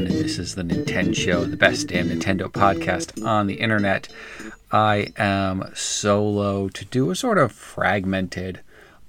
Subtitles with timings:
[0.00, 4.08] Everyone, and this is the Nintendo Show, the best damn Nintendo podcast on the internet.
[4.72, 8.60] I am solo to do a sort of fragmented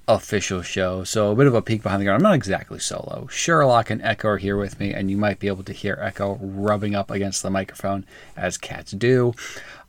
[0.06, 2.18] official show, so a bit of a peek behind the curtain.
[2.18, 3.28] I'm not exactly solo.
[3.32, 6.38] Sherlock and Echo are here with me, and you might be able to hear Echo
[6.42, 9.34] rubbing up against the microphone as cats do.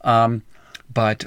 [0.02, 0.42] Um,
[0.92, 1.24] but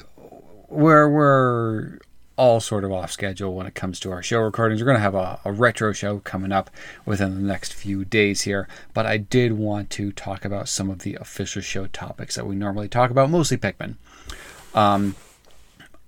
[0.68, 1.98] we're we're
[2.36, 4.80] all sort of off schedule when it comes to our show recordings.
[4.80, 6.70] We're going to have a, a, retro show coming up
[7.04, 11.00] within the next few days here, but I did want to talk about some of
[11.00, 13.94] the official show topics that we normally talk about, mostly Pikmin.
[14.74, 15.16] Um,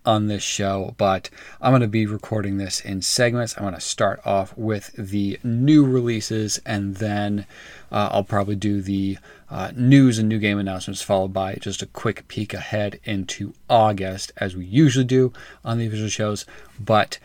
[0.04, 1.28] on this show, but
[1.60, 3.56] I'm going to be recording this in segments.
[3.56, 7.46] I'm going to start off with the new releases, and then
[7.92, 9.18] uh, I'll probably do the
[9.50, 14.32] uh, news and new game announcements, followed by just a quick peek ahead into August,
[14.38, 15.32] as we usually do
[15.64, 16.46] on the official shows.
[16.80, 17.18] But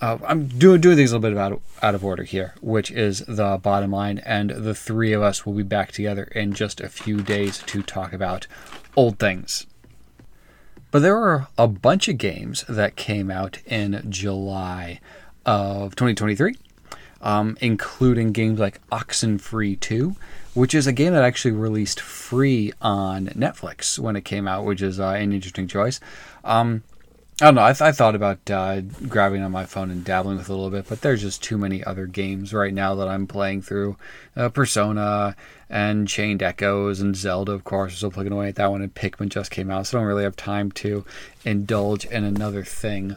[0.00, 2.90] uh, I'm doing doing things a little bit out of, out of order here, which
[2.90, 4.18] is the bottom line.
[4.18, 7.82] And the three of us will be back together in just a few days to
[7.82, 8.46] talk about
[8.96, 9.66] old things.
[10.90, 15.00] But there are a bunch of games that came out in July
[15.46, 16.56] of 2023,
[17.22, 20.16] um, including games like Oxenfree 2,
[20.54, 24.82] which is a game that actually released free on Netflix when it came out, which
[24.82, 26.00] is uh, an interesting choice.
[26.44, 26.82] Um,
[27.40, 27.62] I don't know.
[27.62, 30.54] I, th- I thought about uh, grabbing on my phone and dabbling with it a
[30.54, 33.96] little bit, but there's just too many other games right now that I'm playing through.
[34.36, 35.36] Uh, Persona
[35.70, 38.94] and Chained Echoes and Zelda, of course, are still plugging away at that one, and
[38.94, 41.04] Pikmin just came out, so I don't really have time to
[41.44, 43.16] indulge in another thing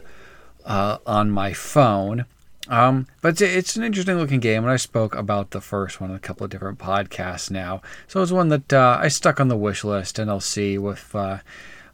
[0.64, 2.26] uh, on my phone.
[2.68, 6.16] Um, but it's an interesting looking game, and I spoke about the first one in
[6.16, 7.82] a couple of different podcasts now.
[8.06, 11.14] So it's one that uh, I stuck on the wish list, and I'll see if
[11.14, 11.38] uh,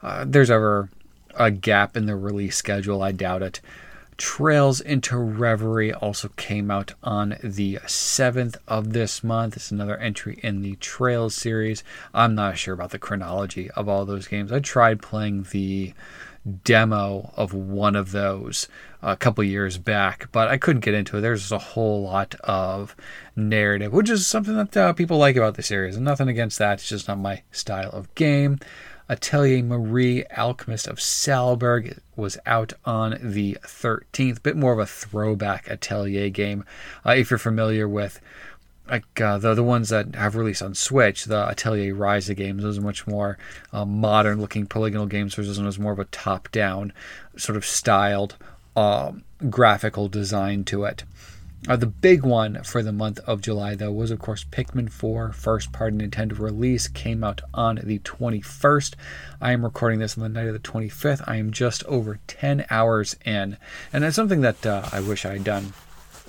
[0.03, 0.91] uh, there's ever
[1.35, 3.03] a gap in the release schedule.
[3.03, 3.61] I doubt it.
[4.21, 9.57] Trails into Reverie also came out on the 7th of this month.
[9.57, 11.83] It's another entry in the Trails series.
[12.13, 14.53] I'm not sure about the chronology of all those games.
[14.53, 15.95] I tried playing the
[16.65, 18.69] demo of one of those
[19.01, 21.23] a couple years back, but I couldn't get into it.
[21.23, 22.95] There's a whole lot of
[23.35, 26.75] narrative, which is something that uh, people like about the series, and nothing against that.
[26.75, 28.59] It's just not my style of game.
[29.11, 34.41] Atelier Marie, Alchemist of Salburg, was out on the 13th.
[34.41, 36.65] Bit more of a throwback Atelier game.
[37.05, 38.21] Uh, if you're familiar with
[38.89, 42.79] like uh, the the ones that have released on Switch, the Atelier Ryza games, those
[42.79, 43.37] are much more
[43.73, 45.37] uh, modern looking polygonal games.
[45.37, 46.93] Whereas this one was more of a top down,
[47.37, 48.37] sort of styled
[48.77, 51.03] um, graphical design to it.
[51.69, 55.33] Uh, the big one for the month of July, though, was of course Pikmin 4,
[55.33, 58.95] first party Nintendo release, came out on the 21st.
[59.43, 61.23] I am recording this on the night of the 25th.
[61.27, 63.59] I am just over 10 hours in,
[63.93, 65.75] and that's something that uh, I wish I had done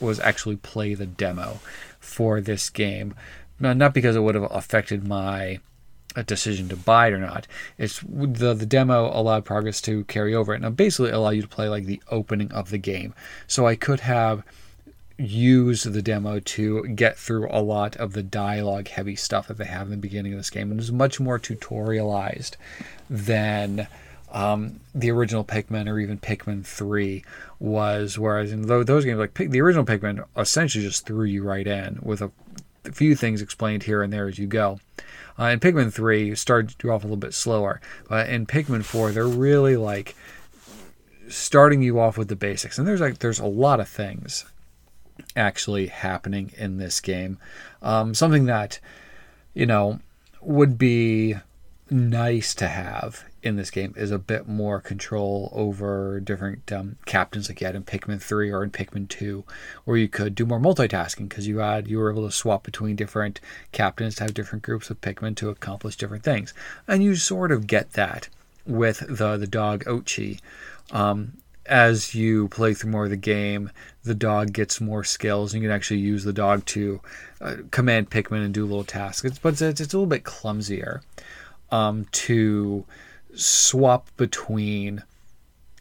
[0.01, 1.59] was actually play the demo
[1.99, 3.15] for this game.
[3.59, 5.59] Not because it would have affected my
[6.13, 7.47] a decision to buy it or not.
[7.77, 11.69] It's the the demo allowed progress to carry over and basically allow you to play
[11.69, 13.13] like the opening of the game.
[13.47, 14.43] So I could have
[15.21, 19.65] use the demo to get through a lot of the dialogue heavy stuff that they
[19.65, 20.71] have in the beginning of this game.
[20.71, 22.55] And it's much more tutorialized
[23.09, 23.87] than
[24.31, 27.23] um, the original Pikmin or even Pikmin 3
[27.59, 28.17] was.
[28.17, 32.21] Whereas in those games, like the original Pikmin, essentially just threw you right in with
[32.21, 32.31] a
[32.91, 34.79] few things explained here and there as you go.
[35.39, 37.79] Uh, in Pikmin 3, started you off a little bit slower.
[38.09, 40.15] But in Pikmin 4, they're really like
[41.29, 42.77] starting you off with the basics.
[42.77, 44.45] And there's like there's a lot of things
[45.35, 47.37] actually happening in this game.
[47.81, 48.79] Um, something that,
[49.53, 49.99] you know,
[50.41, 51.35] would be
[51.89, 57.49] nice to have in this game is a bit more control over different um, captains
[57.49, 59.43] like you had in Pikmin 3 or in Pikmin 2,
[59.83, 62.95] where you could do more multitasking because you had you were able to swap between
[62.95, 63.39] different
[63.71, 66.53] captains to have different groups of Pikmin to accomplish different things,
[66.87, 68.29] and you sort of get that
[68.65, 70.39] with the the dog Oatchi.
[70.91, 71.33] Um,
[71.65, 73.71] as you play through more of the game,
[74.03, 75.53] the dog gets more skills.
[75.53, 77.01] And you can actually use the dog to
[77.39, 79.25] uh, command Pikmin and do little tasks.
[79.25, 81.01] It's, but it's, it's a little bit clumsier
[81.71, 82.85] um, to
[83.33, 85.03] swap between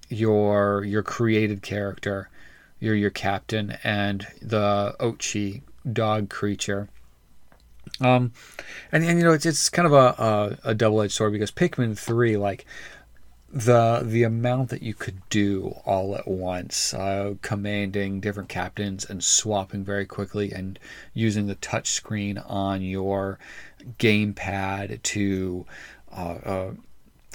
[0.09, 2.29] your your created character,
[2.81, 6.88] your your captain, and the Oatchi dog creature.
[8.00, 8.32] Um,
[8.93, 11.50] and, and you know it's it's kind of a, a, a double edged sword because
[11.50, 12.65] Pikmin three like
[13.52, 19.23] the the amount that you could do all at once, uh, commanding different captains and
[19.25, 20.79] swapping very quickly, and
[21.14, 23.38] using the touch screen on your
[23.99, 25.67] gamepad to
[26.12, 26.70] uh, uh,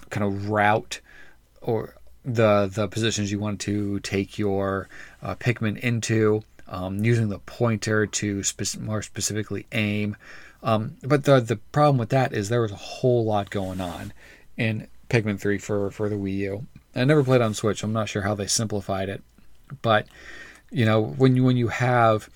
[0.10, 1.02] kind of route
[1.62, 4.88] or the the positions you want to take your
[5.22, 6.44] uh, Pikmin into.
[6.68, 10.18] um, using the pointer to spe- more specifically aim.
[10.64, 14.14] Um, but the the problem with that is there was a whole lot going on
[14.58, 16.66] in Pikmin 3 for for the Wii U.
[16.96, 17.84] I never played on Switch.
[17.84, 19.24] I'm not sure how they simplified it,
[19.82, 20.08] but
[20.72, 22.30] you know when you when you have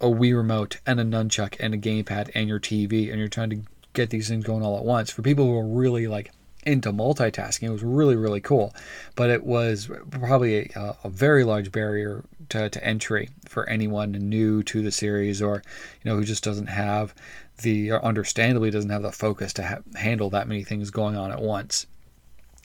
[0.00, 3.50] a Wii remote and a nunchuck and a gamepad and your TV and you're trying
[3.50, 6.32] to get these things going all at once for people who are really like
[6.64, 7.64] into multitasking.
[7.64, 8.74] It was really, really cool.
[9.16, 14.62] But it was probably a, a, very large barrier to, to entry for anyone new
[14.64, 15.62] to the series or,
[16.02, 17.14] you know, who just doesn't have
[17.58, 21.40] the, understandably doesn't have the focus to ha- handle that many things going on at
[21.40, 21.86] once.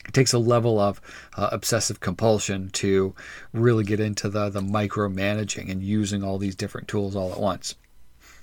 [0.06, 1.00] It takes a level of
[1.36, 3.14] uh, obsessive compulsion to
[3.52, 7.74] really get into the, the micromanaging and using all these different tools all at once.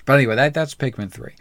[0.05, 1.33] But anyway, that, that's Pikmin 3.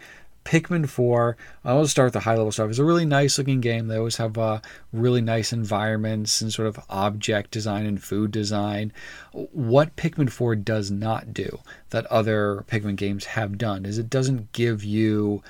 [0.45, 2.69] Pikmin 4, I'll start with the high level stuff.
[2.69, 3.87] It's a really nice looking game.
[3.87, 4.61] They always have uh,
[4.93, 8.93] really nice environments and sort of object design and food design.
[9.31, 11.59] What Pikmin 4 does not do
[11.89, 15.41] that other Pikmin games have done is it doesn't give you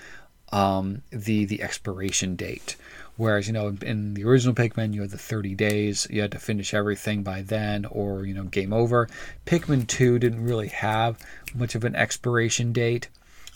[0.51, 2.77] um, the the expiration date.
[3.18, 6.39] Whereas, you know, in the original Pikmin, you had the 30 days, you had to
[6.39, 9.07] finish everything by then, or, you know, game over.
[9.45, 11.18] Pikmin 2 didn't really have
[11.53, 13.07] much of an expiration date.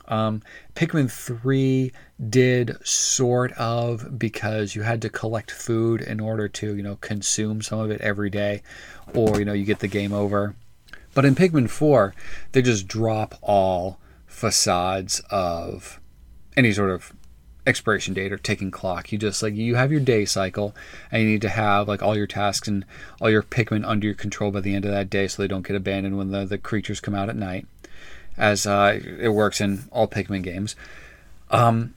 [0.09, 0.41] Um,
[0.75, 1.91] Pikmin 3
[2.29, 7.61] did sort of because you had to collect food in order to, you know, consume
[7.61, 8.63] some of it every day,
[9.13, 10.55] or, you know, you get the game over.
[11.13, 12.13] But in Pikmin 4,
[12.51, 15.99] they just drop all facades of
[16.57, 17.13] any sort of
[17.67, 19.11] expiration date or ticking clock.
[19.11, 20.75] You just like you have your day cycle,
[21.11, 22.83] and you need to have like all your tasks and
[23.21, 25.67] all your Pikmin under your control by the end of that day, so they don't
[25.67, 27.67] get abandoned when the the creatures come out at night
[28.39, 30.75] as uh, it works in all Pikmin games.
[31.51, 31.93] Um,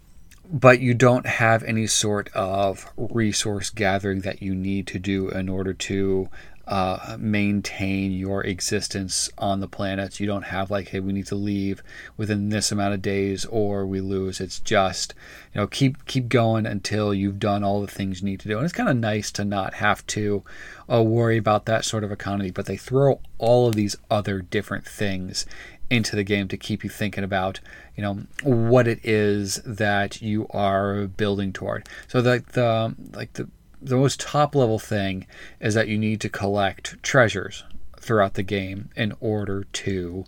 [0.52, 5.48] but you don't have any sort of resource gathering that you need to do in
[5.48, 6.28] order to
[6.66, 10.20] uh, maintain your existence on the planet.
[10.20, 11.82] You don't have like, hey, we need to leave
[12.16, 14.40] within this amount of days or we lose.
[14.40, 15.14] It's just,
[15.52, 18.56] you know, keep keep going until you've done all the things you need to do.
[18.56, 20.44] And it's kind of nice to not have to
[20.90, 22.50] uh, worry about that sort of economy.
[22.50, 25.46] But they throw all of these other different things
[25.92, 27.60] into the game to keep you thinking about
[27.94, 31.86] you know what it is that you are building toward.
[32.08, 33.48] So the, the like the
[33.80, 35.26] the most top level thing
[35.60, 37.64] is that you need to collect treasures
[38.00, 40.24] throughout the game in order to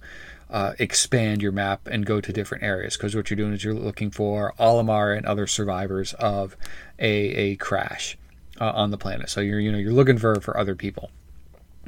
[0.51, 2.97] uh, expand your map and go to different areas.
[2.97, 6.57] Because what you're doing is you're looking for Olimar and other survivors of
[6.99, 8.19] a, a crash
[8.61, 9.31] uh, on the planet.
[9.31, 11.11] So you're you know you're looking for for other people.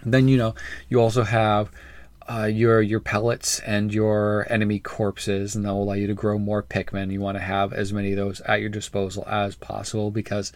[0.03, 0.55] Then you know
[0.89, 1.71] you also have
[2.29, 6.63] uh, your your pellets and your enemy corpses, and they'll allow you to grow more
[6.63, 7.13] Pikmin.
[7.13, 10.53] You want to have as many of those at your disposal as possible because,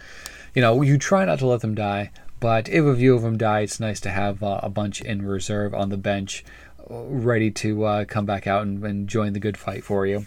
[0.55, 2.11] you know, you try not to let them die.
[2.41, 5.27] But if a few of them die, it's nice to have uh, a bunch in
[5.27, 6.43] reserve on the bench,
[6.89, 10.27] ready to uh, come back out and, and, join the good fight for you.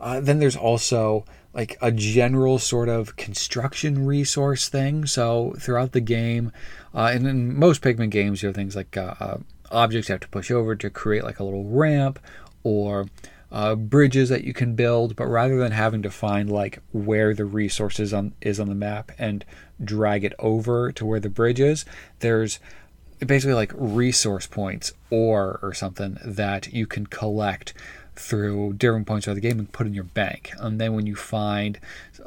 [0.00, 5.06] Uh, then there's also like a general sort of construction resource thing.
[5.06, 6.50] So throughout the game,
[6.94, 9.36] uh, and in most Pikmin games, you have things like uh, uh,
[9.70, 12.18] objects you have to push over to create like a little ramp
[12.62, 13.06] or
[13.52, 15.16] uh, bridges that you can build.
[15.16, 19.12] But rather than having to find like where the resources on is on the map
[19.18, 19.44] and
[19.82, 21.84] drag it over to where the bridge is,
[22.20, 22.58] there's
[23.24, 27.72] basically like resource points or or something that you can collect
[28.16, 30.52] through different points of the game and put in your bank.
[30.58, 31.78] And then when you find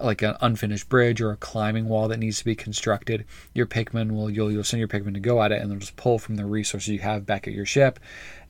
[0.01, 4.12] like an unfinished bridge or a climbing wall that needs to be constructed, your Pikmin
[4.12, 6.36] will you'll you'll send your Pikmin to go at it and they'll just pull from
[6.36, 8.00] the resources you have back at your ship,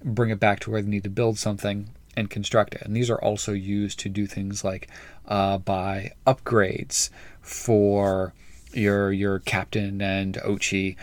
[0.03, 2.81] bring it back to where they need to build something and construct it.
[2.81, 4.87] And these are also used to do things like
[5.27, 7.09] uh, buy upgrades
[7.41, 8.33] for
[8.73, 10.95] your your captain and Oatchi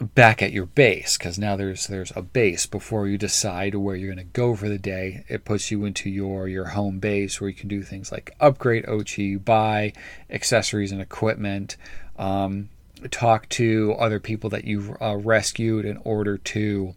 [0.00, 4.14] back at your base because now there's there's a base before you decide where you're
[4.14, 5.24] going to go for the day.
[5.28, 8.84] It puts you into your your home base where you can do things like upgrade
[8.84, 9.92] Oatchi buy
[10.28, 11.76] accessories and equipment,
[12.18, 12.68] um,
[13.10, 16.94] talk to other people that you've uh, rescued in order to.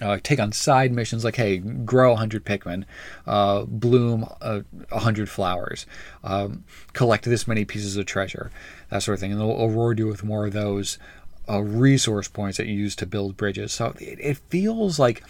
[0.00, 2.84] Uh, take on side missions like, hey, grow 100 Pikmin,
[3.26, 5.86] uh, bloom uh, 100 flowers,
[6.24, 8.50] um, collect this many pieces of treasure,
[8.90, 9.30] that sort of thing.
[9.30, 10.98] And they'll reward you with more of those
[11.48, 13.72] uh, resource points that you use to build bridges.
[13.72, 15.22] So it, it feels like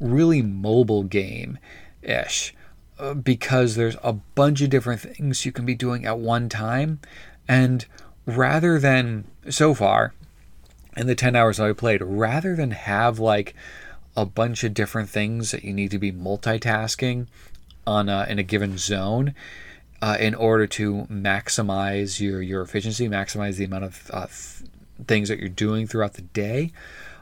[0.00, 1.58] really mobile game
[2.02, 2.54] ish
[2.98, 7.00] uh, because there's a bunch of different things you can be doing at one time.
[7.46, 7.86] And
[8.26, 10.14] rather than so far
[10.96, 13.54] in the 10 hours I played, rather than have like
[14.16, 17.26] a bunch of different things that you need to be multitasking
[17.86, 19.34] on a, in a given zone,
[20.00, 24.26] uh, in order to maximize your, your efficiency, maximize the amount of uh,
[25.06, 26.72] things that you're doing throughout the day.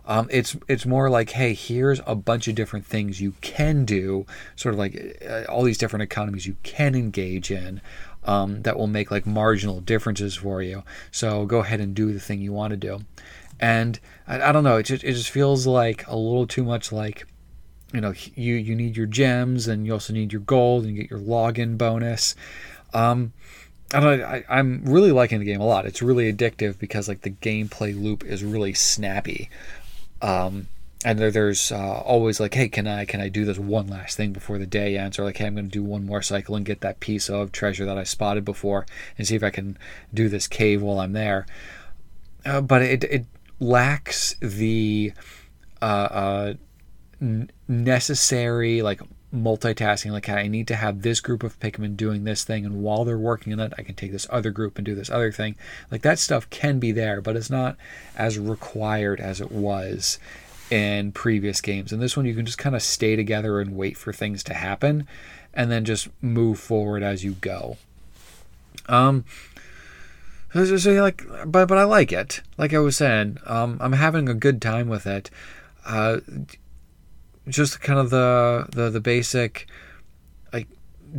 [0.06, 4.24] Um, it's it's more like, hey, here's a bunch of different things you can do,
[4.54, 7.80] sort of like uh, all these different economies you can engage in.
[8.24, 10.82] Um, that will make like marginal differences for you.
[11.12, 13.02] So go ahead and do the thing you want to do.
[13.60, 16.90] And I, I don't know, it just, it just feels like a little too much
[16.90, 17.24] like
[17.92, 21.02] you know you you need your gems and you also need your gold and you
[21.02, 22.34] get your login bonus
[22.92, 23.32] um
[23.94, 25.86] I don't know, I, I'm really liking the game a lot.
[25.86, 29.48] It's really addictive because like the gameplay loop is really snappy.
[30.20, 30.68] Um,
[31.04, 34.16] and there, there's uh, always like, hey, can I can I do this one last
[34.16, 35.18] thing before the day ends?
[35.18, 37.52] Or like, hey, I'm going to do one more cycle and get that piece of
[37.52, 39.78] treasure that I spotted before, and see if I can
[40.12, 41.46] do this cave while I'm there.
[42.44, 43.26] Uh, but it it
[43.60, 45.12] lacks the
[45.80, 46.54] uh, uh
[47.68, 49.00] necessary like
[49.34, 53.04] multitasking like i need to have this group of pikmin doing this thing and while
[53.04, 55.56] they're working on it i can take this other group and do this other thing.
[55.90, 57.76] Like that stuff can be there but it's not
[58.16, 60.18] as required as it was
[60.68, 61.92] in previous games.
[61.92, 64.54] And this one you can just kind of stay together and wait for things to
[64.54, 65.06] happen
[65.54, 67.76] and then just move forward as you go.
[68.88, 69.24] Um
[70.52, 72.42] so you like but but i like it.
[72.56, 75.30] Like i was saying um i'm having a good time with it.
[75.84, 76.18] Uh
[77.48, 79.68] just kind of the the, the basic
[80.52, 80.68] like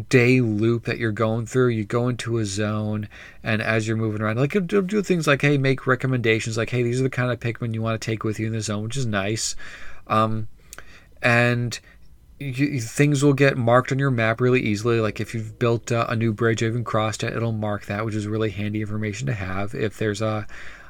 [0.09, 1.69] day loop that you're going through.
[1.69, 3.07] You go into a zone,
[3.43, 6.83] and as you're moving around, like do, do things like hey, make recommendations like hey,
[6.83, 8.83] these are the kind of Pikmin you want to take with you in the zone,
[8.83, 9.55] which is nice.
[10.07, 10.47] Um,
[11.21, 11.79] and
[12.39, 14.99] you, things will get marked on your map really easily.
[14.99, 18.15] Like if you've built a new bridge, or even crossed it, it'll mark that, which
[18.15, 19.73] is really handy information to have.
[19.73, 20.45] If there's a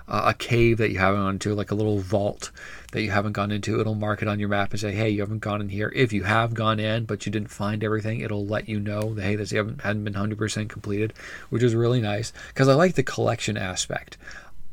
[0.07, 2.51] a cave that you haven't gone into, like a little vault
[2.91, 5.21] that you haven't gone into, it'll mark it on your map and say, "Hey, you
[5.21, 8.45] haven't gone in here." If you have gone in but you didn't find everything, it'll
[8.45, 11.13] let you know that hey, this haven't hadn't been 100% completed,
[11.49, 14.17] which is really nice because I like the collection aspect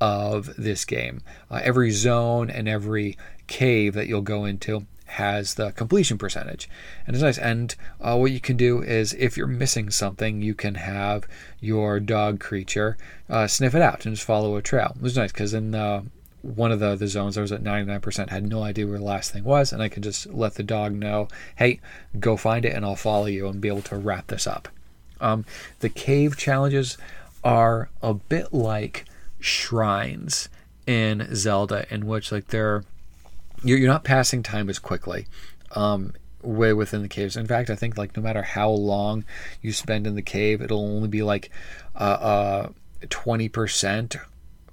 [0.00, 1.22] of this game.
[1.50, 6.68] Uh, every zone and every cave that you'll go into has the completion percentage.
[7.06, 7.38] And it's nice.
[7.38, 11.26] And uh, what you can do is if you're missing something you can have
[11.60, 12.96] your dog creature
[13.28, 14.92] uh, sniff it out and just follow a trail.
[14.96, 16.02] It was nice because in uh,
[16.42, 19.30] one of the, the zones I was at 99% had no idea where the last
[19.30, 21.80] thing was and I can just let the dog know hey
[22.18, 24.68] go find it and I'll follow you and be able to wrap this up.
[25.20, 25.44] Um,
[25.80, 26.98] the cave challenges
[27.42, 29.04] are a bit like
[29.38, 30.48] shrines
[30.86, 32.84] in Zelda in which like they're
[33.64, 35.26] you're, you're not passing time as quickly
[35.72, 37.36] um, way within the caves.
[37.36, 39.24] In fact, I think like no matter how long
[39.62, 41.50] you spend in the cave, it'll only be like
[41.96, 42.68] uh, uh,
[43.02, 44.20] 20%,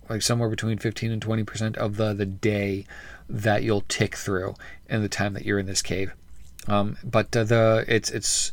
[0.10, 2.86] like somewhere between 15 and 20% of the, the day
[3.30, 4.56] that you'll tick through
[4.90, 6.12] in the time that you're in this cave.
[6.68, 8.52] Um, but uh, the it's it's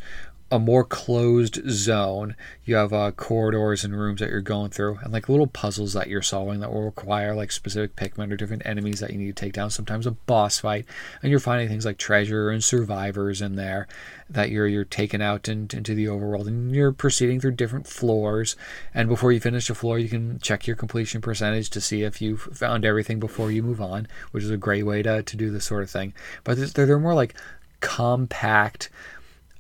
[0.51, 2.35] a more closed zone.
[2.65, 6.09] You have uh, corridors and rooms that you're going through, and like little puzzles that
[6.09, 9.45] you're solving that will require like specific Pikmin or different enemies that you need to
[9.45, 9.71] take down.
[9.71, 10.87] Sometimes a boss fight,
[11.23, 13.87] and you're finding things like treasure and survivors in there
[14.31, 18.57] that you're you're taking out in, into the overworld, and you're proceeding through different floors.
[18.95, 22.23] And before you finish a floor, you can check your completion percentage to see if
[22.23, 25.51] you've found everything before you move on, which is a great way to to do
[25.51, 26.15] this sort of thing.
[26.43, 27.35] But they're, they're more like
[27.81, 28.89] compact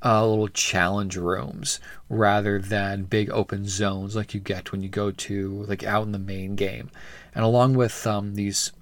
[0.04, 5.10] uh, little challenge rooms rather than big open zones like you get when you go
[5.10, 6.90] to like out in the main game.
[7.34, 8.72] And along with um, these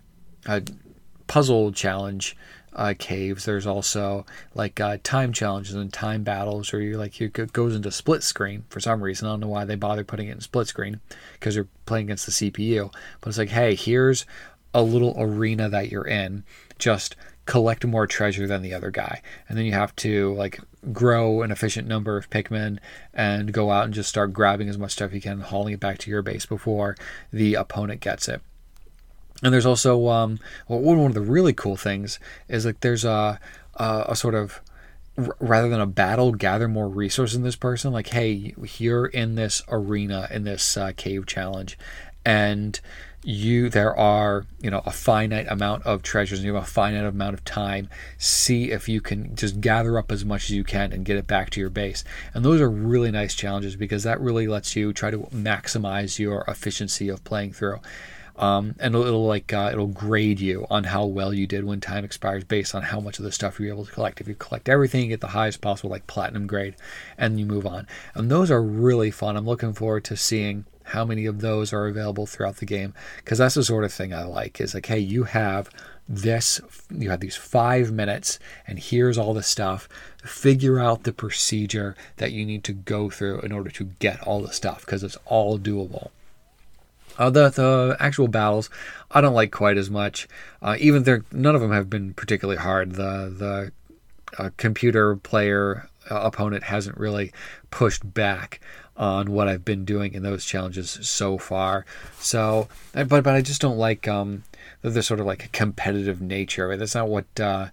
[0.46, 0.60] uh,
[1.26, 2.36] puzzle challenge
[2.74, 7.52] uh, caves, there's also like uh, time challenges and time battles where you like it
[7.52, 9.26] goes into split screen for some reason.
[9.26, 11.00] I don't know why they bother putting it in split screen
[11.32, 12.92] because you're playing against the CPU.
[13.20, 14.26] But it's like, hey, here's
[14.74, 16.44] a little arena that you're in.
[16.78, 19.22] Just collect more treasure than the other guy.
[19.48, 20.60] And then you have to like
[20.92, 22.78] grow an efficient number of Pikmin
[23.14, 25.80] and go out and just start grabbing as much stuff you can, and hauling it
[25.80, 26.96] back to your base before
[27.32, 28.40] the opponent gets it.
[29.42, 30.38] And there's also um,
[30.68, 33.40] well, one of the really cool things is like there's a
[33.74, 34.60] a, a sort of
[35.40, 37.92] rather than a battle, gather more resources in this person.
[37.92, 41.78] Like, hey, you're in this arena in this uh, cave challenge,
[42.24, 42.80] and
[43.26, 47.04] you there are you know a finite amount of treasures and you have a finite
[47.04, 50.92] amount of time see if you can just gather up as much as you can
[50.92, 52.04] and get it back to your base
[52.34, 56.44] and those are really nice challenges because that really lets you try to maximize your
[56.46, 57.80] efficiency of playing through
[58.36, 61.80] um, and it'll, it'll like uh, it'll grade you on how well you did when
[61.80, 64.20] time expires based on how much of the stuff you're able to collect.
[64.20, 66.76] If you collect everything, you get the highest possible like platinum grade,
[67.16, 67.86] and you move on.
[68.14, 69.38] And those are really fun.
[69.38, 73.38] I'm looking forward to seeing how many of those are available throughout the game because
[73.38, 75.68] that's the sort of thing I like is like hey you have
[76.08, 79.88] this you have these 5 minutes and here's all the stuff
[80.24, 84.40] figure out the procedure that you need to go through in order to get all
[84.42, 86.10] the stuff because it's all doable
[87.18, 88.68] Uh, the the actual battles,
[89.10, 90.28] I don't like quite as much.
[90.60, 92.92] Uh, even there, none of them have been particularly hard.
[92.92, 93.72] The the
[94.38, 97.32] uh, computer player uh, opponent hasn't really
[97.70, 98.60] pushed back
[98.96, 101.84] on what I've been doing in those challenges so far.
[102.18, 104.44] So, but but I just don't like um,
[104.82, 106.78] the, the sort of like competitive nature it.
[106.78, 107.68] That's not what uh,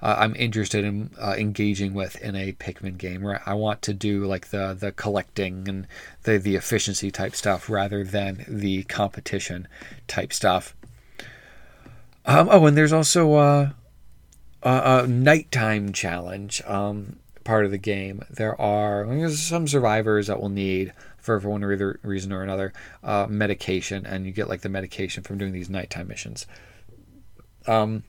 [0.00, 3.22] I'm interested in uh, engaging with in a Pikmin game.
[3.22, 5.86] Where I want to do like the the collecting and
[6.22, 9.66] the the efficiency type stuff rather than the competition
[10.06, 10.74] type stuff.
[12.24, 13.70] Um, oh, and there's also uh,
[14.62, 16.62] a, a nighttime challenge.
[16.66, 17.16] Um,
[17.48, 18.22] part of the game.
[18.28, 23.26] There are there's some survivors that will need for, for one reason or another uh,
[23.26, 26.46] medication, and you get like the medication from doing these nighttime missions.
[27.66, 28.02] Um,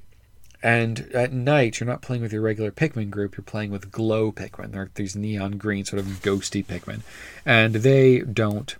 [0.62, 4.34] and at night, you're not playing with your regular Pikmin group, you're playing with glow
[4.34, 4.74] Pikmin.
[4.74, 7.00] They're these neon green, sort of ghosty Pikmin.
[7.46, 8.76] And they don't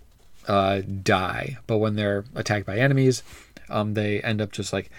[0.46, 3.22] uh, die, but when they're attacked by enemies,
[3.70, 4.90] um, they end up just like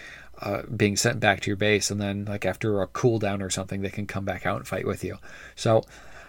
[0.41, 3.81] uh, being sent back to your base, and then like after a cooldown or something,
[3.81, 5.17] they can come back out and fight with you.
[5.55, 5.83] So,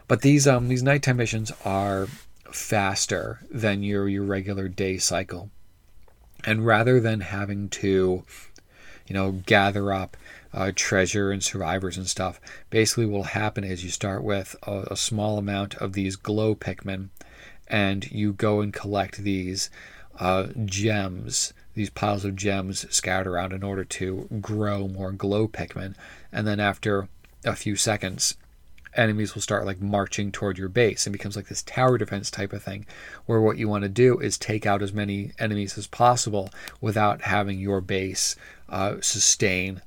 [0.08, 2.08] but these um these nighttime missions are
[2.50, 5.50] faster than your your regular day cycle,
[6.44, 8.24] and rather than having to,
[9.06, 10.16] you know, gather up
[10.54, 12.40] uh, treasure and survivors and stuff.
[12.70, 16.54] Basically, what will happen is you start with a, a, small amount of these glow
[16.54, 17.08] Pikmin,
[17.68, 19.70] and you go and collect these
[20.18, 25.94] uh, gems, these piles of gems scattered around in order to grow more glow Pikmin.
[26.30, 27.08] And then after
[27.44, 28.36] a few seconds,
[28.94, 32.52] enemies will start like marching toward your base and becomes like this tower defense type
[32.52, 32.84] of thing
[33.24, 37.22] where what you want to do is take out as many enemies as possible without
[37.22, 38.36] having your base
[38.68, 39.80] uh, sustain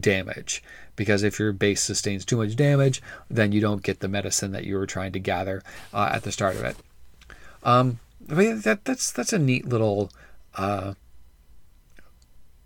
[0.00, 0.62] damage
[0.96, 4.64] because if your base sustains too much damage, then you don't get the medicine that
[4.64, 6.76] you were trying to gather uh, at the start of it.
[7.62, 10.10] Um, that that's that's a neat little
[10.54, 10.94] uh,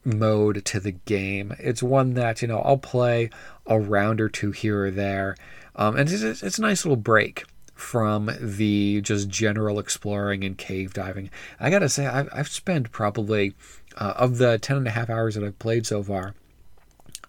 [0.09, 1.55] mode to the game.
[1.59, 3.31] It's one that you know I'll play
[3.67, 5.37] a round or two here or there,
[5.77, 7.45] um, and it's, it's a nice little break
[7.75, 11.31] from the just general exploring and cave diving.
[11.61, 13.55] I gotta say, I've, I've spent probably
[13.97, 16.35] uh, of the 10 and a half hours that I've played so far,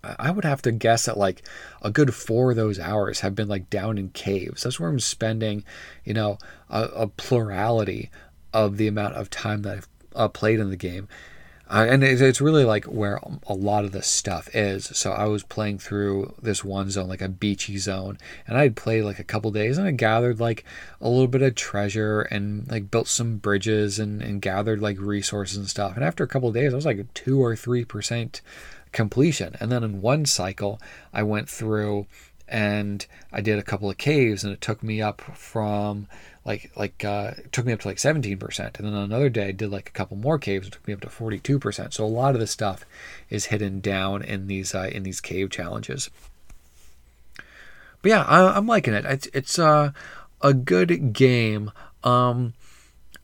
[0.03, 1.43] I would have to guess that like
[1.81, 4.63] a good four of those hours have been like down in caves.
[4.63, 5.65] That's where I'm spending,
[6.05, 6.37] you know,
[6.69, 8.09] a, a plurality
[8.53, 11.09] of the amount of time that I've uh, played in the game.
[11.69, 14.85] Uh, and it, it's really like where a lot of the stuff is.
[14.85, 19.03] So I was playing through this one zone, like a beachy zone, and I'd played
[19.03, 20.65] like a couple days and I gathered like
[20.99, 25.57] a little bit of treasure and like built some bridges and, and gathered like resources
[25.57, 25.95] and stuff.
[25.95, 28.41] And after a couple days, I was like two or three percent
[28.91, 29.55] completion.
[29.59, 30.81] And then in one cycle,
[31.13, 32.07] I went through
[32.47, 36.07] and I did a couple of caves, and it took me up from
[36.49, 38.59] like like uh, took me up to like 17%.
[38.59, 41.01] And then another day, I did like a couple more caves, it took me up
[41.01, 41.93] to 42%.
[41.93, 42.85] So a lot of the stuff
[43.29, 46.09] is hidden down in these uh, in these cave challenges.
[48.01, 49.05] But yeah, I, am liking it.
[49.05, 49.91] It's it's uh,
[50.41, 51.71] a good game.
[52.03, 52.53] Um,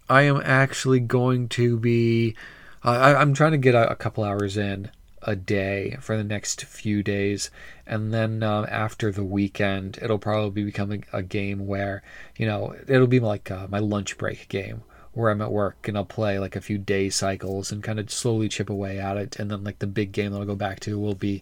[0.08, 2.36] I am actually going to be.
[2.84, 4.92] I, am trying to get a, a couple hours in
[5.26, 7.52] a day for the next few days.
[7.86, 12.04] And then um, after the weekend, it'll probably become a, a game where,
[12.38, 14.84] you know, it'll be like uh, my lunch break game
[15.14, 18.12] where I'm at work and I'll play like a few day cycles and kind of
[18.12, 19.40] slowly chip away at it.
[19.40, 21.42] And then like the big game that I'll go back to will be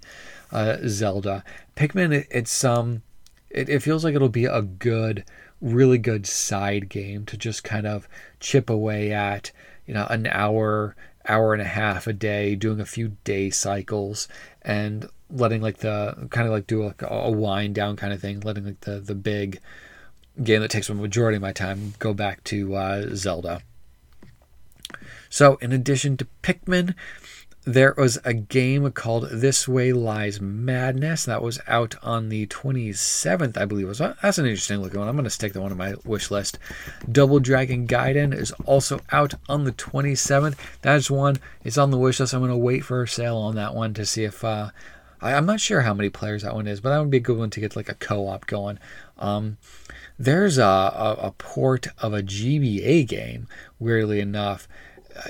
[0.52, 1.43] uh, Zelda.
[1.76, 3.02] Pikmin, it, it's um,
[3.50, 5.26] it, it feels like it'll be a good,
[5.60, 8.08] really good side game to just kind of
[8.39, 9.52] chip away at.
[9.86, 10.96] You know, an hour
[11.28, 14.28] hour and a half a day, doing a few day cycles,
[14.62, 18.40] and letting like the kind of like do like a wind down kind of thing,
[18.42, 19.60] letting like the the big
[20.42, 23.62] game that takes a majority of my time go back to uh, Zelda.
[25.30, 26.94] So, in addition to Pikmin,
[27.65, 33.58] there was a game called This Way Lies Madness that was out on the 27th,
[33.58, 33.88] I believe.
[33.88, 35.08] Was that's an interesting looking one.
[35.08, 36.60] I'm going to stick that one on my wish list.
[37.10, 40.58] Double Dragon Gaiden is also out on the 27th.
[40.82, 41.38] That's one.
[41.63, 42.34] It's on the wish list.
[42.34, 44.43] I'm going to wait for a sale on that one to see if.
[44.43, 44.71] Uh,
[45.21, 47.21] I, am not sure how many players that one is, but that would be a
[47.21, 48.78] good one to get like a co-op going.
[49.17, 49.58] Um,
[50.19, 53.47] there's a, a, a port of a GBA game,
[53.80, 54.67] weirdly enough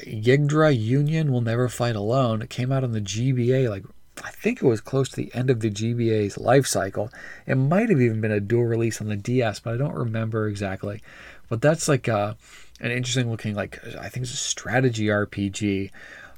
[0.06, 2.42] Yggdra Union Will Never Fight Alone.
[2.42, 3.84] It came out on the GBA like
[4.24, 7.10] I think it was close to the end of the GBA's life cycle.
[7.48, 10.48] It might have even been a dual release on the DS, but I don't remember
[10.48, 11.02] exactly.
[11.50, 12.34] But that's like a, uh,
[12.80, 15.92] an interesting looking, like I think it's a strategy RPG.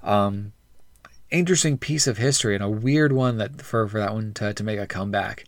[0.03, 0.53] Um,
[1.31, 4.63] interesting piece of history and a weird one that for, for that one to, to
[4.63, 5.45] make a comeback.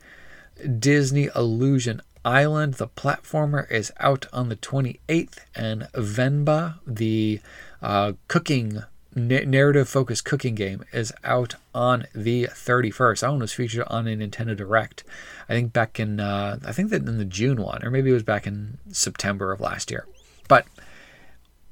[0.79, 7.39] Disney Illusion Island, the platformer, is out on the 28th, and Venba, the
[7.81, 8.83] uh, cooking
[9.17, 13.21] narrative focused cooking game is out on the 31st.
[13.21, 15.03] That one was featured on a Nintendo Direct.
[15.49, 18.13] I think back in uh, I think that in the June one, or maybe it
[18.13, 20.07] was back in September of last year.
[20.47, 20.65] But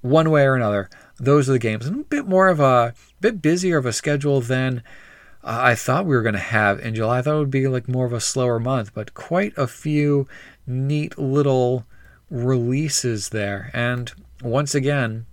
[0.01, 1.85] one way or another, those are the games.
[1.85, 4.83] And a bit more of a bit busier of a schedule than
[5.43, 7.19] uh, I thought we were going to have in July.
[7.19, 10.27] I thought it would be like more of a slower month, but quite a few
[10.65, 11.85] neat little
[12.29, 13.69] releases there.
[13.73, 15.25] And once again,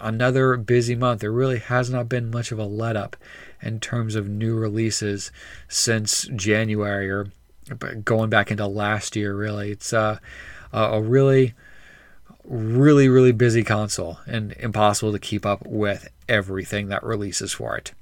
[0.00, 1.20] another busy month.
[1.20, 3.16] There really has not been much of a let up
[3.62, 5.30] in terms of new releases
[5.68, 7.32] since January or
[8.04, 9.72] going back into last year, really.
[9.72, 10.18] It's uh,
[10.72, 11.54] a really,
[12.44, 17.92] really, really busy console and impossible to keep up with everything that releases for it.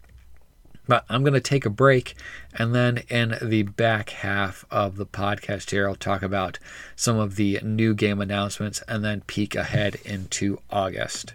[0.89, 2.15] But I'm going to take a break,
[2.55, 6.61] and then in the back half of the podcast here, I'll talk about
[6.95, 11.35] some of the new game announcements and then peek ahead into August.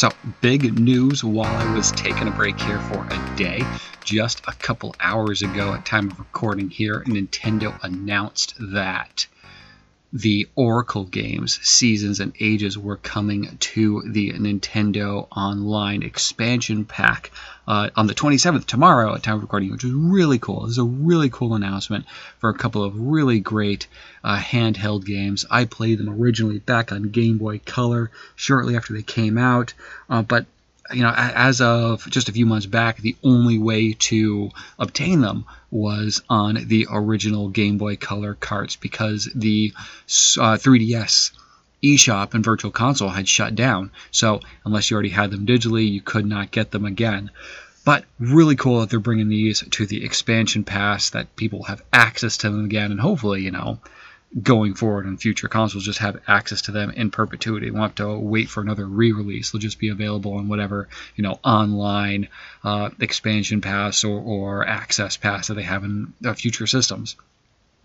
[0.00, 0.10] So,
[0.40, 3.62] big news while I was taking a break here for a day.
[4.02, 9.26] Just a couple hours ago, at time of recording here, Nintendo announced that
[10.12, 17.30] the Oracle games, Seasons and Ages, were coming to the Nintendo Online expansion pack
[17.68, 20.62] uh, on the 27th, tomorrow, at time of recording, which is really cool.
[20.62, 22.06] This is a really cool announcement
[22.38, 23.86] for a couple of really great
[24.24, 25.46] uh, handheld games.
[25.48, 29.74] I played them originally back on Game Boy Color shortly after they came out,
[30.08, 30.46] uh, but
[30.92, 35.44] you know, as of just a few months back, the only way to obtain them
[35.70, 41.32] was on the original Game Boy Color carts because the uh, 3DS
[41.82, 43.90] eShop and Virtual Console had shut down.
[44.10, 47.30] So unless you already had them digitally, you could not get them again.
[47.84, 52.36] But really cool that they're bringing these to the expansion pass, that people have access
[52.38, 53.78] to them again, and hopefully, you know,
[54.42, 57.66] going forward in future consoles just have access to them in perpetuity.
[57.66, 59.50] They won't have to wait for another re-release.
[59.50, 62.28] They'll just be available on whatever you know online
[62.62, 67.16] uh, expansion pass or, or access pass that they have in uh, future systems.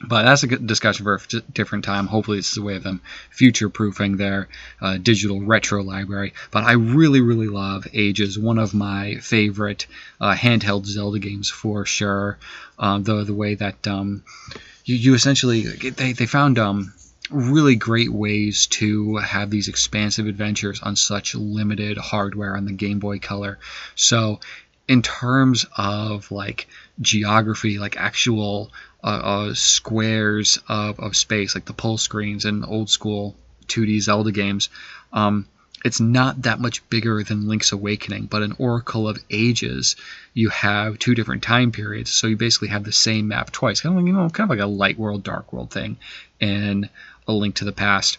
[0.08, 2.08] But that's a good discussion for a different time.
[2.08, 4.50] Hopefully, this is a way of them future proofing their
[4.82, 6.34] uh, digital retro library.
[6.52, 9.88] But I really, really love Ages, one of my favorite
[10.20, 12.38] uh, handheld Zelda games for sure.
[12.78, 14.24] Um, the, the way that um,
[14.86, 16.94] you, you essentially they, they found um,
[17.30, 23.00] really great ways to have these expansive adventures on such limited hardware on the Game
[23.00, 23.60] Boy Color.
[23.96, 24.40] So
[24.88, 26.68] in terms of like
[27.02, 28.72] geography, like actual
[29.04, 33.36] uh, uh, squares of, of space, like the pull screens in old school
[33.68, 34.70] 2D Zelda games,
[35.12, 35.48] um,
[35.86, 39.96] it's not that much bigger than Link's Awakening, but in Oracle of Ages,
[40.34, 43.94] you have two different time periods, so you basically have the same map twice, kind
[43.94, 45.98] of like, you know, kind of like a light world, dark world thing,
[46.40, 46.90] in
[47.28, 48.18] A Link to the Past.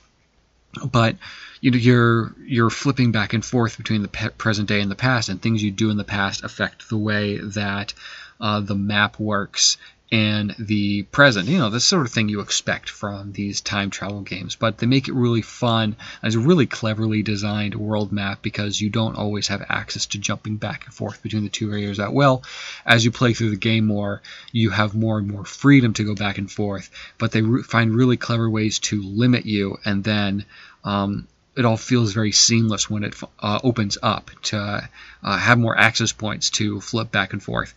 [0.93, 1.17] But
[1.61, 4.95] you know, you're you're flipping back and forth between the pe- present day and the
[4.95, 7.95] past, and things you do in the past affect the way that
[8.41, 9.77] uh, the map works
[10.13, 11.49] and the present.
[11.49, 14.55] You know, the sort of thing you expect from these time travel games.
[14.55, 18.89] But they make it really fun as a really cleverly designed world map because you
[18.89, 22.45] don't always have access to jumping back and forth between the two areas that well.
[22.85, 26.15] As you play through the game more, you have more and more freedom to go
[26.15, 26.91] back and forth.
[27.19, 30.45] But they re- find really clever ways to limit you and then.
[30.85, 34.89] Um, it all feels very seamless when it uh, opens up to
[35.23, 37.73] uh, have more access points to flip back and forth.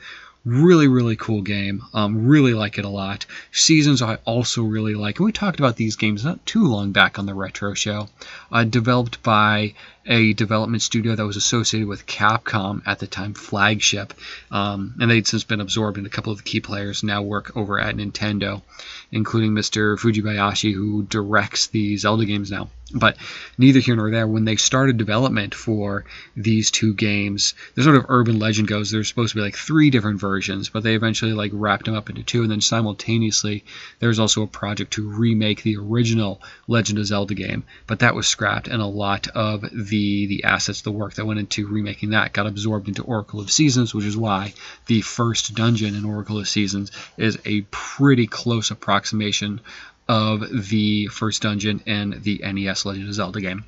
[0.49, 1.83] Really, really cool game.
[1.93, 3.27] Um, really like it a lot.
[3.51, 5.19] Seasons I also really like.
[5.19, 8.09] And we talked about these games not too long back on the Retro Show.
[8.51, 9.75] Uh, developed by
[10.09, 14.13] a development studio that was associated with Capcom at the time, Flagship.
[14.51, 17.55] Um, and they'd since been absorbed, and a couple of the key players now work
[17.55, 18.63] over at Nintendo,
[19.11, 19.97] including Mr.
[19.99, 22.69] Fujibayashi, who directs the Zelda games now.
[22.91, 23.17] But
[23.55, 28.07] neither here nor there, when they started development for these two games, the sort of
[28.09, 31.51] urban legend goes there's supposed to be like three different versions, but they eventually like
[31.53, 33.63] wrapped them up into two, and then simultaneously
[33.99, 38.27] there's also a project to remake the original Legend of Zelda game, but that was
[38.27, 42.11] scrapped, and a lot of the the the assets, the work that went into remaking
[42.11, 44.53] that got absorbed into Oracle of Seasons, which is why
[44.85, 49.59] the first dungeon in Oracle of Seasons is a pretty close approximation
[50.07, 53.65] of the first dungeon in the NES Legend of Zelda game.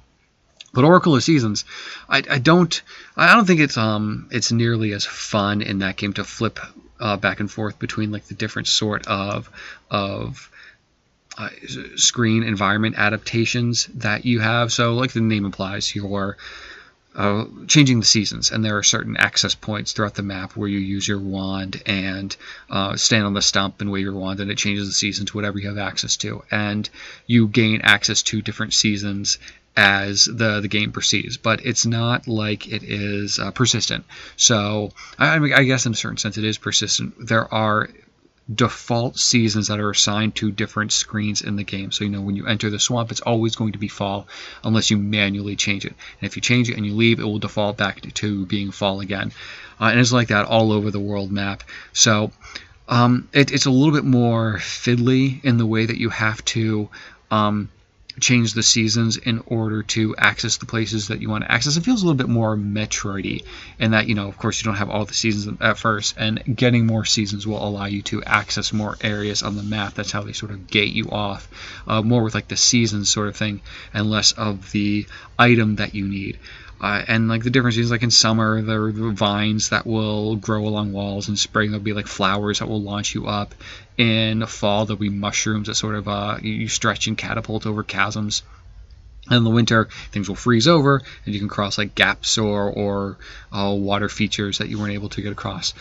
[0.74, 1.66] But Oracle of Seasons,
[2.08, 2.82] I, I don't
[3.18, 6.60] I don't think it's um it's nearly as fun in that game to flip
[7.00, 9.50] uh, back and forth between like the different sort of
[9.90, 10.50] of
[11.42, 11.50] uh,
[11.96, 14.72] screen environment adaptations that you have.
[14.72, 16.38] So, like the name implies, you're
[17.16, 20.80] uh, changing the seasons, and there are certain access points throughout the map where you
[20.80, 22.36] use your wand and
[22.70, 25.36] uh, stand on the stump and wave your wand, and it changes the season to
[25.36, 26.44] whatever you have access to.
[26.52, 26.90] And
[27.28, 29.40] you gain access to different seasons
[29.76, 34.06] as the the game proceeds, but it's not like it is uh, persistent.
[34.36, 37.14] So I, I, guess in a certain sense it is persistent.
[37.26, 37.90] There are
[38.54, 41.92] default seasons that are assigned to different screens in the game.
[41.92, 44.28] So you know when you enter the swamp, it's always going to be fall
[44.64, 45.94] unless you manually change it.
[46.20, 49.00] And if you change it and you leave, it will default back to being fall
[49.00, 49.32] again.
[49.80, 51.64] Uh, and it's like that all over the world map.
[51.94, 52.32] So
[52.88, 56.90] um, it, it's a little bit more fiddly in the way that you have to.
[57.30, 57.70] Um,
[58.20, 61.78] change the seasons in order to access the places that you want to access.
[61.78, 63.44] It feels a little bit more Metroidy
[63.80, 66.44] in that, you know, of course, you don't have all the seasons at first, and
[66.56, 69.94] getting more seasons will allow you to access more areas on the map.
[69.94, 71.48] That's how they sort of gate you off,
[71.88, 73.62] uh, more with like the seasons sort of thing,
[73.94, 75.06] and less of the
[75.38, 76.38] item that you need.
[76.82, 80.68] Uh, and like the difference is like in summer there are vines that will grow
[80.68, 83.54] along walls in spring there'll be like flowers that will launch you up.
[83.98, 88.42] In fall there'll be mushrooms that sort of uh, you stretch and catapult over chasms.
[89.28, 92.72] And in the winter things will freeze over and you can cross like gaps or
[92.72, 93.18] or
[93.52, 95.76] uh, water features that you weren't able to get across.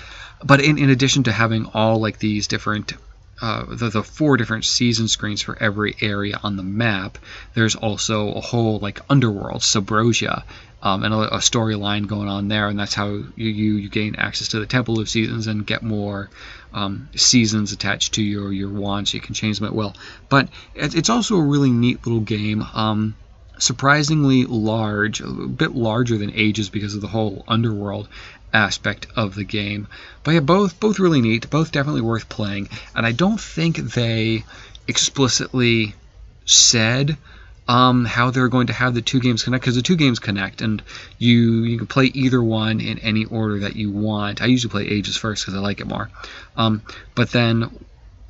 [0.45, 2.93] But in, in addition to having all like these different
[3.41, 7.17] uh, the, the four different season screens for every area on the map,
[7.55, 10.43] there's also a whole like underworld, Subrosia,
[10.83, 14.16] um, and a, a storyline going on there, and that's how you, you, you gain
[14.16, 16.31] access to the Temple of Seasons and get more
[16.73, 19.95] um, seasons attached to your your wand, so you can change them at will.
[20.29, 22.62] But it, it's also a really neat little game.
[22.75, 23.16] Um,
[23.59, 28.09] surprisingly large, a bit larger than Ages because of the whole underworld
[28.53, 29.87] aspect of the game.
[30.25, 34.45] But yeah, both both really neat, both definitely worth playing, and I don't think they
[34.88, 35.95] explicitly
[36.47, 37.16] said
[37.70, 40.61] um, how they're going to have the two games connect because the two games connect
[40.61, 40.83] and
[41.18, 44.42] you you can play either one in any order that you want.
[44.42, 46.11] I usually play Ages first because I like it more.
[46.56, 46.83] Um,
[47.14, 47.70] but then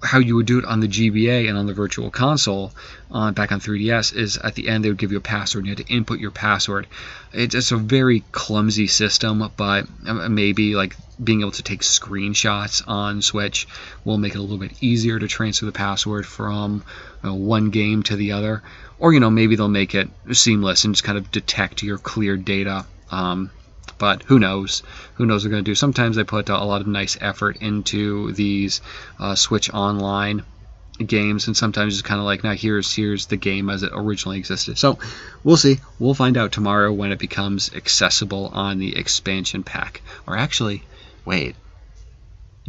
[0.03, 2.73] how you would do it on the GBA and on the Virtual Console
[3.11, 5.69] uh, back on 3DS is at the end they would give you a password and
[5.69, 6.87] you had to input your password.
[7.33, 13.23] It's, a very clumsy system, but uh, maybe like being able to take screenshots on
[13.23, 13.67] Switch
[14.05, 16.85] will make it a little bit easier to transfer the password from
[17.25, 18.63] uh, one game to the other.
[19.01, 22.37] Or, you know, maybe they'll make it seamless and just kind of detect your clear
[22.37, 22.87] data.
[23.11, 23.51] Um,
[23.99, 24.83] but who knows?
[25.15, 25.75] Who knows what they're going to do?
[25.75, 28.81] Sometimes they put a lot of nice effort into these
[29.19, 30.43] uh, Switch Online
[31.05, 34.39] games, and sometimes it's kind of like, now here's here's the game as it originally
[34.39, 34.77] existed.
[34.77, 34.99] So
[35.45, 35.81] we'll see.
[35.99, 40.03] We'll find out tomorrow when it becomes accessible on the expansion pack.
[40.27, 40.83] Or actually,
[41.25, 41.57] wait,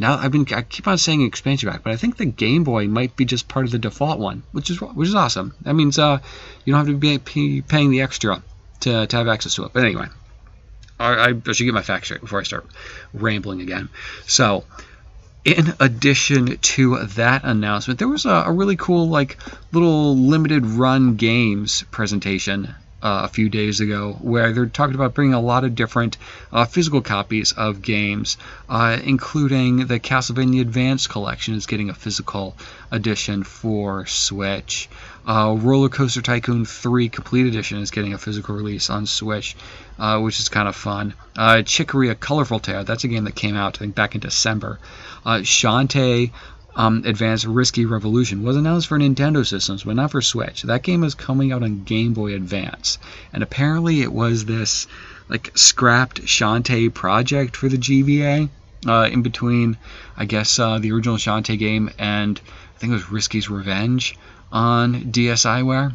[0.02, 2.88] now I've been I keep on saying expansion pack, but I think the Game Boy
[2.88, 5.54] might be just part of the default one, which is which is awesome.
[5.62, 6.18] That means uh,
[6.64, 8.42] you don't have to be paying the extra
[8.80, 9.72] to, to have access to it.
[9.72, 10.06] But anyway,
[10.98, 12.66] I, I should get my facts straight before I start
[13.14, 13.88] rambling again.
[14.26, 14.64] So,
[15.44, 19.38] in addition to that announcement, there was a, a really cool like
[19.70, 25.34] little limited run games presentation uh, a few days ago, where they're talking about bringing
[25.34, 26.16] a lot of different
[26.52, 28.36] uh, physical copies of games,
[28.68, 32.56] uh, including the Castlevania Advance collection is getting a physical
[32.90, 34.88] edition for Switch.
[35.26, 39.56] Uh, Roller Coaster Tycoon 3 Complete Edition is getting a physical release on Switch,
[39.98, 41.14] uh, which is kind of fun.
[41.36, 44.20] Uh, Chicory A Colorful Tale, that's a game that came out, I think, back in
[44.20, 44.78] December.
[45.24, 46.32] Shantae
[46.74, 50.62] um, Advanced Risky Revolution was announced for Nintendo systems, but not for Switch.
[50.62, 52.98] That game is coming out on Game Boy Advance,
[53.32, 54.86] and apparently it was this
[55.28, 58.48] like scrapped Shantae project for the GBA.
[58.84, 59.76] Uh, in between,
[60.16, 62.40] I guess uh, the original Shantae game and
[62.74, 64.18] I think it was Risky's Revenge
[64.50, 65.92] on DSiWare.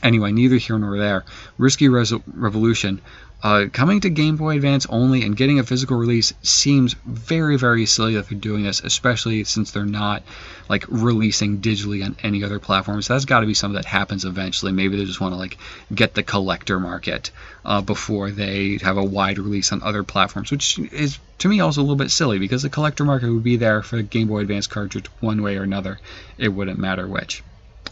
[0.00, 1.24] Anyway, neither here nor there.
[1.58, 3.00] Risky Revolution
[3.42, 7.86] uh, coming to Game Boy Advance only and getting a physical release seems very, very
[7.86, 10.22] silly that they're doing this, especially since they're not
[10.68, 13.08] like releasing digitally on any other platforms.
[13.08, 14.72] That's got to be something that happens eventually.
[14.72, 15.56] Maybe they just want to like
[15.94, 17.30] get the collector market
[17.64, 21.80] uh, before they have a wide release on other platforms, which is to me also
[21.80, 24.40] a little bit silly because the collector market would be there for the Game Boy
[24.40, 25.98] Advance cartridge one way or another.
[26.36, 27.42] It wouldn't matter which.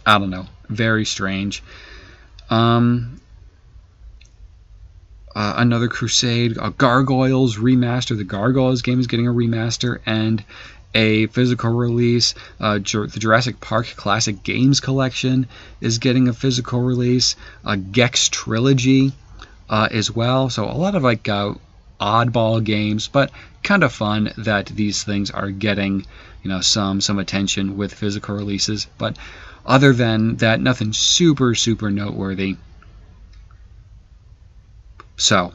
[0.05, 0.47] I don't know.
[0.69, 1.63] Very strange.
[2.51, 3.21] Um,
[5.35, 8.17] uh, another Crusade, a Gargoyles remaster.
[8.17, 10.43] The Gargoyles game is getting a remaster and
[10.95, 12.35] a physical release.
[12.59, 15.47] Uh, the Jurassic Park Classic Games Collection
[15.81, 17.37] is getting a physical release.
[17.65, 19.13] A Gex Trilogy
[19.69, 20.51] uh, as well.
[20.51, 21.55] So a lot of like uh,
[22.01, 23.31] oddball games, but
[23.63, 26.07] kind of fun that these things are getting
[26.43, 28.87] you know some some attention with physical releases.
[28.99, 29.17] But
[29.67, 32.57] other than that, nothing super super noteworthy.
[35.19, 35.53] So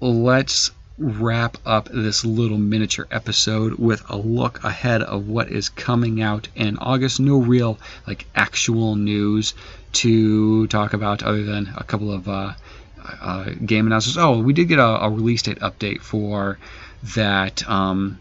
[0.00, 6.20] let's wrap up this little miniature episode with a look ahead of what is coming
[6.20, 7.20] out in August.
[7.20, 9.54] No real like actual news
[9.92, 12.54] to talk about other than a couple of uh,
[13.20, 14.18] uh, game announcements.
[14.18, 16.58] Oh, we did get a, a, release date update for
[17.14, 18.18] that um,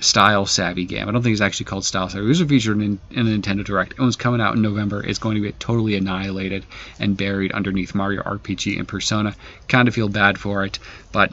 [0.00, 1.08] Style Savvy game.
[1.08, 2.24] I don't think it's actually called Style Savvy.
[2.24, 3.92] It was featured in, in the Nintendo Direct.
[3.92, 5.04] It was coming out in November.
[5.04, 6.64] It's going to get totally annihilated
[6.98, 9.36] and buried underneath Mario RPG and Persona.
[9.68, 10.78] Kind of feel bad for it,
[11.12, 11.32] but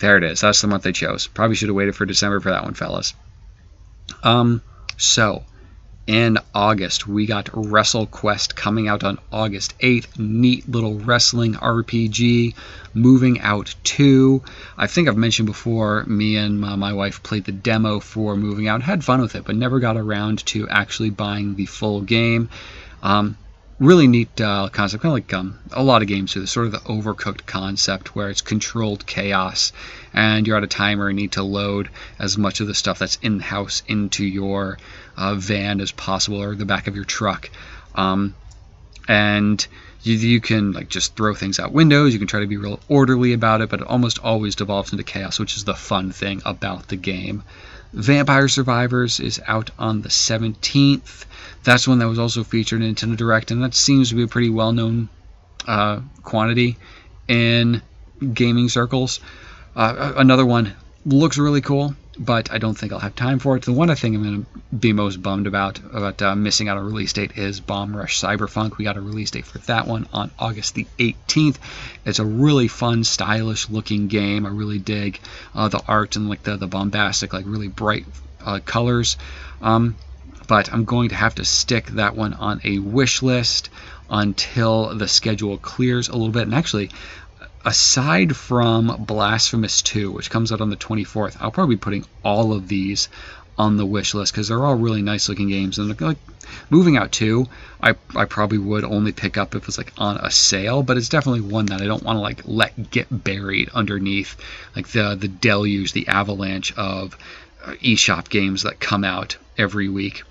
[0.00, 0.40] there it is.
[0.40, 1.28] That's the month they chose.
[1.28, 3.14] Probably should have waited for December for that one, fellas.
[4.22, 4.60] Um,
[4.96, 5.44] so
[6.06, 10.18] in August, we got WrestleQuest coming out on August 8th.
[10.18, 12.54] Neat little wrestling RPG.
[12.94, 14.40] Moving Out 2.
[14.78, 18.82] I think I've mentioned before, me and my, wife played the demo for Moving Out,
[18.82, 22.50] had fun with it, but never got around to actually buying the full game.
[23.02, 23.36] Um,
[23.78, 26.40] really neat uh, concept, kind of like um, a lot of games do.
[26.40, 29.72] This sort of the overcooked concept where it's controlled chaos,
[30.14, 33.18] and you're at a timer and need to load as much of the stuff that's
[33.22, 34.78] in the house into your
[35.16, 37.50] uh, van as possible or the back of your truck.
[37.94, 38.34] Um,
[39.08, 39.66] and
[40.02, 42.12] you, you can like just throw things out windows.
[42.12, 45.04] You can try to be real orderly about it, but it almost always devolves into
[45.04, 47.42] chaos, which is the fun thing about the game.
[47.92, 51.24] Vampire Survivors is out on the 17th.
[51.64, 54.28] That's one that was also featured in Nintendo Direct, and that seems to be a
[54.28, 55.08] pretty well known
[55.66, 56.76] uh, quantity
[57.26, 57.82] in
[58.32, 59.20] gaming circles.
[59.74, 60.74] Uh, another one
[61.04, 63.64] looks really cool, but I don't think I'll have time for it.
[63.64, 66.82] The one thing I'm going to be most bummed about about uh, missing out a
[66.82, 68.76] release date is Bomb Rush Cyberfunk.
[68.76, 71.56] We got a release date for that one on August the 18th.
[72.04, 74.46] It's a really fun, stylish looking game.
[74.46, 75.20] I really dig
[75.54, 78.06] uh, the art and like the the bombastic, like really bright
[78.44, 79.16] uh, colors.
[79.60, 79.96] Um,
[80.46, 83.68] but I'm going to have to stick that one on a wish list
[84.08, 86.42] until the schedule clears a little bit.
[86.42, 86.90] And actually,
[87.66, 92.52] aside from Blasphemous 2, which comes out on the 24th, I'll probably be putting all
[92.52, 93.08] of these
[93.58, 95.78] on the wish list because they're all really nice looking games.
[95.78, 96.18] And like
[96.70, 97.46] moving out 2,
[97.82, 101.08] I, I probably would only pick up if it's like on a sale, but it's
[101.08, 104.36] definitely one that I don't want to like let get buried underneath
[104.76, 107.16] like the the deluge, the avalanche of
[107.64, 110.22] uh, eShop games that come out every week.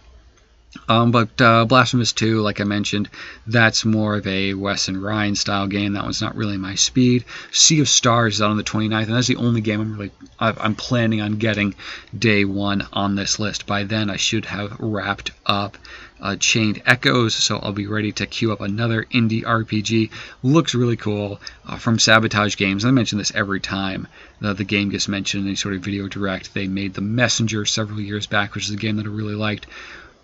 [0.88, 3.10] Um, but uh, Blasphemous 2, like I mentioned,
[3.48, 5.94] that's more of a Wes and Ryan style game.
[5.94, 7.26] That one's not really my speed.
[7.52, 10.12] Sea of Stars is out on the 29th, and that's the only game I'm really
[10.38, 11.76] I'm planning on getting
[12.18, 13.66] day one on this list.
[13.66, 15.78] By then, I should have wrapped up
[16.22, 20.10] uh, Chained Echoes, so I'll be ready to queue up another indie RPG.
[20.44, 22.84] Looks really cool uh, from Sabotage Games.
[22.84, 24.08] I mention this every time
[24.42, 26.54] that the game gets mentioned in any sort of video direct.
[26.54, 29.68] They made The Messenger several years back, which is a game that I really liked.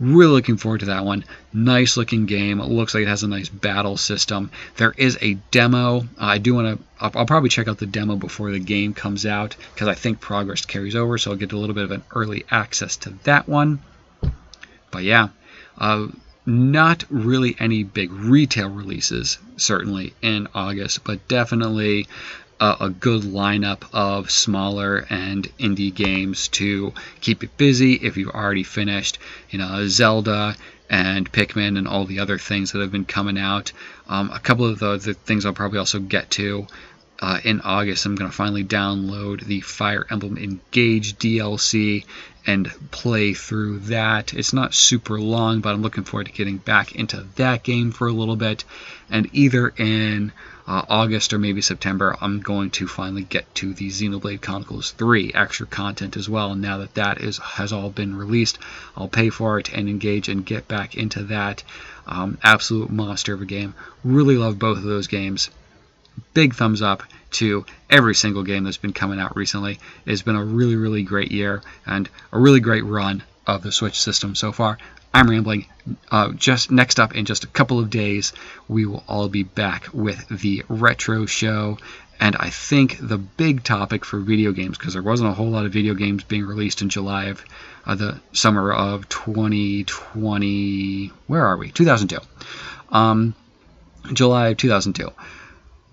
[0.02, 1.24] Really looking forward to that one.
[1.54, 2.60] Nice looking game.
[2.60, 4.50] It looks like it has a nice battle system.
[4.78, 6.08] There is a demo.
[6.18, 6.84] I do want to.
[7.00, 10.20] I'll, I'll, probably check out the demo before the game comes out because I think
[10.20, 11.20] progress carries over.
[11.20, 13.80] So I'll get a little bit of an early access to that one.
[14.90, 15.30] But yeah,
[15.78, 16.08] uh,
[16.48, 22.08] not really any big retail releases certainly in August, but definitely
[22.62, 28.30] a, a good lineup of smaller and indie games to keep it busy if you've
[28.30, 29.18] already finished,
[29.50, 30.56] you know, Zelda
[30.90, 33.72] and Pikmin and all the other things that have been coming out.
[34.08, 36.68] Um, a couple of the, the, things I'll probably also get to
[37.22, 38.06] uh, in August.
[38.06, 42.04] I'm going to finally download the Fire Emblem Engage DLC
[42.48, 44.34] and play through that.
[44.34, 48.08] It's not super long, but I'm looking forward to getting back into that game for
[48.08, 48.64] a little bit.
[49.12, 50.32] And either in
[50.66, 55.34] uh, August or maybe September, I'm going to finally get to the Xenoblade Chronicles 3
[55.36, 56.54] extra content as well.
[56.54, 58.58] And now that that is has all been released,
[58.98, 61.64] I'll pay for it and engage and get back into that.
[62.08, 63.76] Um, absolute monster of a game.
[64.04, 65.52] Really love both of those games.
[66.34, 69.80] Big thumbs up to every single game that's been coming out recently.
[70.06, 74.00] It's been a really, really great year and a really great run of the Switch
[74.00, 74.78] system so far.
[75.14, 75.66] I'm rambling.
[76.10, 78.34] Uh, just next up, in just a couple of days,
[78.68, 81.78] we will all be back with the retro show.
[82.20, 85.66] And I think the big topic for video games, because there wasn't a whole lot
[85.66, 87.44] of video games being released in July of
[87.86, 91.12] uh, the summer of 2020.
[91.28, 91.72] Where are we?
[91.72, 92.20] 2002.
[92.96, 93.36] Um,
[94.14, 95.12] July of 2002.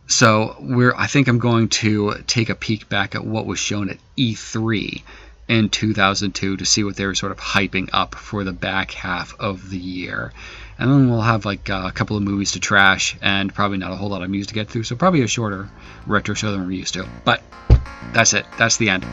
[0.09, 3.91] So we're I think I'm going to take a peek back at what was shown
[3.91, 5.03] at E3
[5.49, 9.39] in 2002 to see what they were sort of hyping up for the back half
[9.39, 10.33] of the year.
[10.79, 13.97] And then we'll have like a couple of movies to trash and probably not a
[13.97, 14.85] whole lot of movies to get through.
[14.85, 15.69] So probably a shorter
[16.07, 17.07] retro show than we're used to.
[17.25, 17.43] But
[18.13, 18.47] that's it.
[18.57, 19.05] That's the end.